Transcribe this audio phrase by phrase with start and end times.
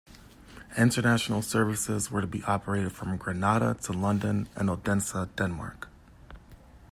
[0.77, 5.89] International services were to be operated from Granada to London and Odense, Denmark.